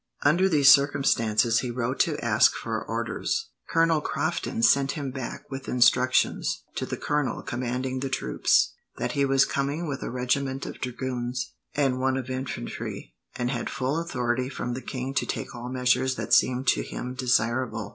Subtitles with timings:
[0.23, 3.51] Under these circumstances he wrote to ask for orders.
[3.69, 9.25] Colonel Crofton sent him back with instructions, to the colonel commanding the troops, that he
[9.25, 14.49] was coming with a regiment of dragoons and one of infantry, and had full authority
[14.49, 17.89] from the king to take all measures that seemed to him desirable.